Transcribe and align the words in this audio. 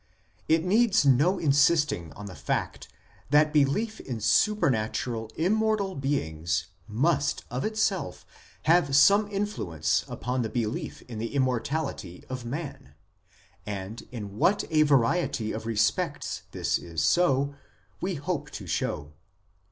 It 0.47 0.65
needs 0.65 1.05
no 1.05 1.37
insisting 1.37 2.11
on 2.13 2.25
the 2.25 2.33
fact 2.33 2.87
that 3.29 3.53
belief 3.53 3.99
in 3.99 4.19
supernatural 4.19 5.29
immortal 5.35 5.93
beings 5.93 6.69
must 6.87 7.45
of 7.51 7.63
itself 7.63 8.25
have 8.63 8.95
some 8.95 9.29
influence 9.29 10.03
upon 10.07 10.41
the 10.41 10.49
belief 10.49 11.03
in 11.03 11.19
the 11.19 11.35
immortality 11.35 12.23
of 12.29 12.45
man; 12.45 12.95
and 13.63 14.01
in 14.11 14.37
what 14.39 14.63
a 14.71 14.81
variety 14.81 15.51
of 15.51 15.67
respects 15.67 16.41
this 16.49 16.79
is 16.79 17.03
so 17.03 17.53
we 18.01 18.15
hope 18.15 18.49
to 18.53 18.65
show. 18.65 19.13